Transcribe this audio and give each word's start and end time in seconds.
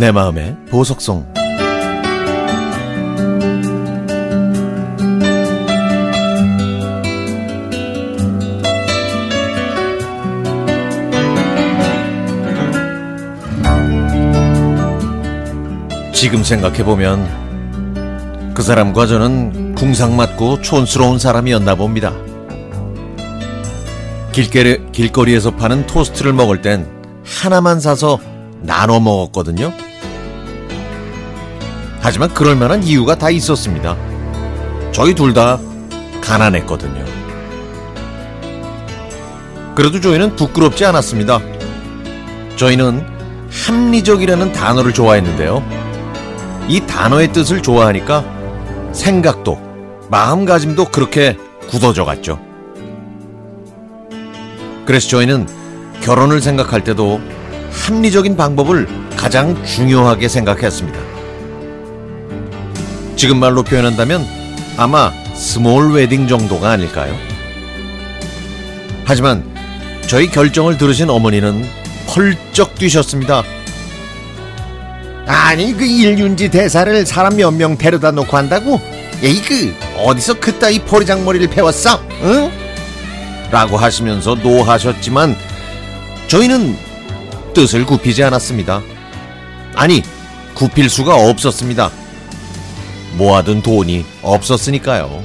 내 0.00 0.10
마음의 0.12 0.56
보석송 0.70 1.26
지금 16.14 16.42
생각해보면 16.42 18.54
그 18.54 18.62
사람과 18.62 19.06
저는 19.06 19.74
궁상맞고 19.74 20.62
촌스러운 20.62 21.18
사람이었나 21.18 21.74
봅니다. 21.74 22.14
길거리, 24.32 24.90
길거리에서 24.92 25.56
파는 25.56 25.86
토스트를 25.86 26.32
먹을 26.32 26.62
땐 26.62 26.88
하나만 27.22 27.80
사서 27.80 28.18
나눠 28.62 28.98
먹었거든요. 28.98 29.89
하지만 32.00 32.32
그럴 32.32 32.56
만한 32.56 32.82
이유가 32.82 33.14
다 33.16 33.30
있었습니다. 33.30 33.96
저희 34.92 35.14
둘 35.14 35.34
다 35.34 35.58
가난했거든요. 36.20 37.04
그래도 39.74 40.00
저희는 40.00 40.36
부끄럽지 40.36 40.84
않았습니다. 40.84 41.40
저희는 42.56 43.06
합리적이라는 43.50 44.52
단어를 44.52 44.92
좋아했는데요. 44.92 45.62
이 46.68 46.80
단어의 46.86 47.32
뜻을 47.32 47.62
좋아하니까 47.62 48.24
생각도 48.92 49.58
마음가짐도 50.10 50.86
그렇게 50.86 51.36
굳어져 51.68 52.04
갔죠. 52.04 52.38
그래서 54.84 55.08
저희는 55.08 55.46
결혼을 56.02 56.40
생각할 56.40 56.82
때도 56.84 57.20
합리적인 57.72 58.36
방법을 58.36 58.88
가장 59.16 59.62
중요하게 59.64 60.28
생각했습니다. 60.28 60.98
지금 63.20 63.38
말로 63.38 63.62
표현한다면 63.62 64.26
아마 64.78 65.12
small 65.34 65.92
wedding 65.92 66.26
정도가 66.26 66.70
아닐까요? 66.70 67.14
하지만 69.04 69.44
저희 70.06 70.30
결정을 70.30 70.78
들으신 70.78 71.10
어머니는 71.10 71.68
펄쩍 72.06 72.76
뛰셨습니다. 72.76 73.42
아니 75.26 75.76
그 75.76 75.84
인륜지대사를 75.84 77.04
사람 77.04 77.36
몇 77.36 77.50
명 77.52 77.76
데려다 77.76 78.10
놓고 78.10 78.34
한다고? 78.34 78.80
에이 79.22 79.42
그 79.42 79.74
어디서 79.98 80.40
그따위 80.40 80.78
버르장머리를 80.78 81.46
배웠어? 81.50 82.02
응? 82.22 82.50
라고 83.50 83.76
하시면서 83.76 84.34
노하셨지만 84.36 85.36
저희는 86.26 86.74
뜻을 87.52 87.84
굽히지 87.84 88.24
않았습니다. 88.24 88.80
아니 89.74 90.02
굽힐 90.54 90.88
수가 90.88 91.16
없었습니다. 91.16 91.90
모아둔 93.16 93.62
돈이 93.62 94.04
없었으니까요. 94.22 95.22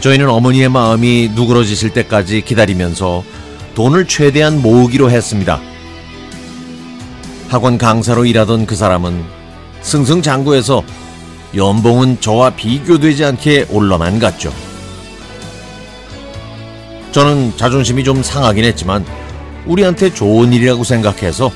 저희는 0.00 0.28
어머니의 0.28 0.68
마음이 0.68 1.30
누그러지실 1.34 1.90
때까지 1.90 2.42
기다리면서 2.42 3.22
돈을 3.74 4.08
최대한 4.08 4.60
모으기로 4.60 5.10
했습니다. 5.10 5.60
학원 7.48 7.78
강사로 7.78 8.24
일하던 8.24 8.66
그 8.66 8.74
사람은 8.74 9.24
승승장구해서 9.82 10.82
연봉은 11.54 12.20
저와 12.20 12.50
비교되지 12.50 13.24
않게 13.24 13.66
올라만 13.70 14.18
갔죠. 14.18 14.52
저는 17.12 17.56
자존심이 17.56 18.02
좀 18.04 18.22
상하긴 18.22 18.64
했지만 18.64 19.04
우리한테 19.66 20.12
좋은 20.12 20.52
일이라고 20.52 20.82
생각해서 20.82 21.52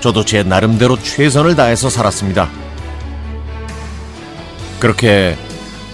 저도 0.00 0.24
제 0.24 0.42
나름대로 0.42 0.98
최선을 1.00 1.56
다해서 1.56 1.88
살았습니다. 1.90 2.48
그렇게 4.78 5.36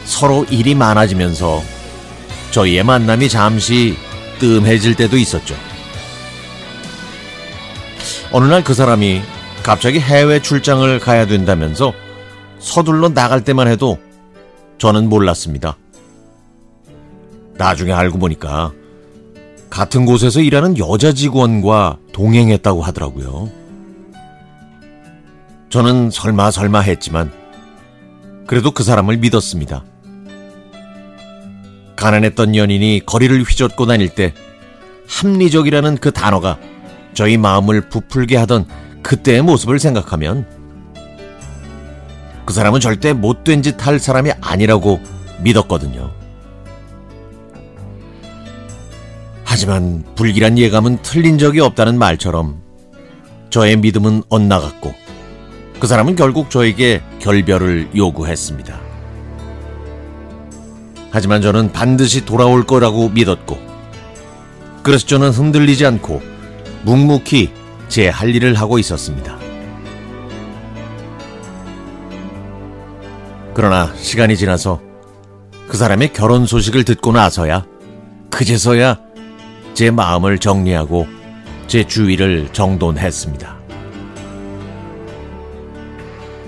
서로 0.05 0.45
일이 0.51 0.75
많아지면서 0.75 1.63
저희의 2.51 2.83
만남이 2.85 3.29
잠시 3.29 3.97
뜸해질 4.39 4.97
때도 4.97 5.17
있었죠. 5.17 5.55
어느 8.33 8.47
날 8.47 8.63
그 8.65 8.75
사람이 8.75 9.23
갑자기 9.63 10.01
해외 10.01 10.41
출장을 10.41 10.99
가야 10.99 11.27
된다면서 11.27 11.93
서둘러 12.59 13.09
나갈 13.11 13.45
때만 13.45 13.69
해도 13.69 13.99
저는 14.79 15.09
몰랐습니다. 15.09 15.77
나중에 17.55 17.93
알고 17.93 18.19
보니까 18.19 18.73
같은 19.71 20.05
곳에서 20.05 20.41
일하는 20.41 20.77
여자 20.79 21.13
직원과 21.13 21.99
동행했다고 22.13 22.83
하더라고요. 22.83 23.62
저는 25.73 26.11
설마 26.11 26.51
설마 26.51 26.81
했지만 26.81 27.33
그래도 28.47 28.73
그 28.73 28.83
사람을 28.83 29.17
믿었습니다. 29.17 29.83
가난했던 31.97 32.57
연인이 32.57 33.01
거리를 33.07 33.43
휘젓고 33.43 33.87
다닐 33.87 34.11
때 34.11 34.35
합리적이라는 35.09 35.97
그 35.97 36.13
단어가 36.13 36.59
저희 37.15 37.39
마음을 37.39 37.89
부풀게 37.89 38.37
하던 38.37 38.67
그때의 39.03 39.41
모습을 39.41 39.79
생각하면 39.79 40.47
그 42.45 42.53
사람은 42.53 42.81
절대 42.81 43.15
못된 43.15 43.63
짓 43.63 43.87
할 43.87 43.99
사람이 43.99 44.31
아니라고 44.43 45.01
믿었거든요. 45.41 46.11
하지만 49.45 50.05
불길한 50.17 50.59
예감은 50.59 50.99
틀린 51.01 51.39
적이 51.39 51.61
없다는 51.61 51.99
말처럼 51.99 52.61
저의 53.49 53.79
믿음은 53.79 54.25
엇나갔고 54.29 55.02
그 55.83 55.89
사람은 55.89 56.15
결국 56.15 56.49
저에게 56.49 57.03
결별을 57.19 57.89
요구했습니다. 57.97 58.81
하지만 61.11 61.43
저는 61.43 61.73
반드시 61.73 62.25
돌아올 62.25 62.63
거라고 62.63 63.09
믿었고 63.09 63.59
그래서 64.85 65.05
저는 65.09 65.31
흔들리지 65.31 65.85
않고 65.85 66.23
묵묵히 66.85 67.53
제 67.89 68.11
할 68.11 68.33
일을 68.33 68.55
하고 68.55 68.79
있었습니다. 68.79 69.37
그러나 73.53 73.93
시간이 73.97 74.37
지나서 74.37 74.81
그 75.67 75.77
사람의 75.77 76.13
결혼 76.13 76.47
소식을 76.47 76.85
듣고 76.85 77.11
나서야 77.11 77.67
그제서야 78.31 79.01
제 79.75 79.91
마음을 79.91 80.39
정리하고 80.39 81.09
제 81.67 81.83
주위를 81.85 82.51
정돈했습니다. 82.53 83.62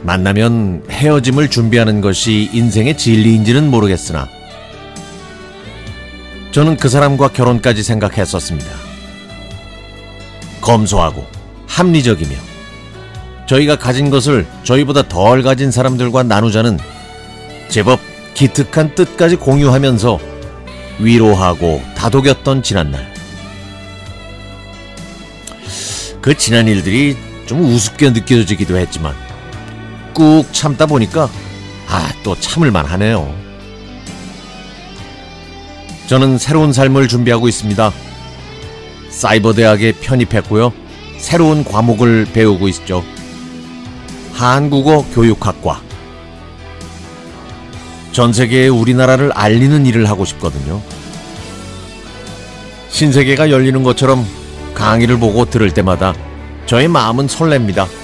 만나면 0.05 0.85
헤어짐을 0.91 1.49
준비하는 1.49 2.03
것이 2.03 2.51
인생의 2.53 2.99
진리인지는 2.99 3.71
모르겠으나 3.71 4.29
저는 6.53 6.77
그 6.77 6.91
사람과 6.91 7.29
결혼까지 7.29 7.83
생각했었습니다. 7.83 8.71
검소하고 10.61 11.27
합리적이며 11.67 12.37
저희가 13.47 13.77
가진 13.77 14.11
것을 14.11 14.47
저희보다 14.63 15.09
덜 15.09 15.43
가진 15.43 15.71
사람들과 15.71 16.23
나누자는 16.23 16.79
제법 17.69 17.99
기특한 18.35 18.95
뜻까지 18.95 19.37
공유하면서 19.37 20.21
위로하고 21.01 21.83
다독였던 21.97 22.63
지난날. 22.63 23.13
그 26.21 26.37
지난 26.37 26.69
일들이 26.69 27.17
좀 27.47 27.65
우습게 27.65 28.11
느껴지기도 28.11 28.77
했지만 28.77 29.24
꾹 30.15 30.45
참다 30.53 30.87
보니까 30.87 31.29
아, 31.89 32.13
또 32.23 32.39
참을만 32.39 32.87
하네요. 32.87 33.35
저는 36.06 36.38
새로운 36.38 36.73
삶을 36.73 37.09
준비하고 37.09 37.49
있습니다. 37.49 37.93
사이버 39.11 39.53
대학에 39.53 39.93
편입했고요. 39.93 40.73
새로운 41.19 41.65
과목을 41.65 42.29
배우고 42.33 42.69
있죠. 42.69 43.05
한국어 44.33 45.05
교육학과. 45.15 45.81
전 48.12 48.33
세계에 48.33 48.69
우리나라를 48.69 49.33
알리는 49.33 49.87
일을 49.87 50.09
하고 50.09 50.25
싶거든요. 50.25 50.81
신세계가 52.91 53.50
열리는 53.50 53.83
것처럼 53.83 54.25
강의를 54.75 55.19
보고 55.19 55.44
들을 55.44 55.73
때마다 55.73 56.15
저의 56.67 56.87
마음은 56.88 57.27
설렙니다. 57.27 58.04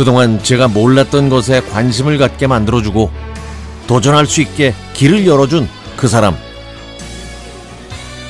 그동안 0.00 0.42
제가 0.42 0.66
몰랐던 0.66 1.28
것에 1.28 1.60
관심을 1.60 2.16
갖게 2.16 2.46
만들어주고 2.46 3.10
도전할 3.86 4.24
수 4.24 4.40
있게 4.40 4.74
길을 4.94 5.26
열어준 5.26 5.68
그 5.98 6.08
사람. 6.08 6.34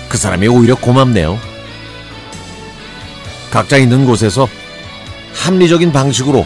그 0.08 0.18
사람이 0.18 0.48
오히려 0.48 0.74
고맙네요. 0.74 1.38
각자 3.52 3.76
있는 3.76 4.04
곳에서 4.04 4.48
합리적인 5.32 5.92
방식으로 5.92 6.44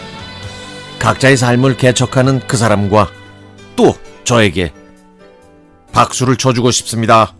각자의 0.99 1.39
삶을 1.39 1.79
개척하는 1.79 2.41
그 2.47 2.59
사람과 2.59 3.09
또 3.77 3.97
저에게 4.25 4.75
박수를 5.93 6.37
쳐주고 6.37 6.71
싶습니다. 6.71 7.33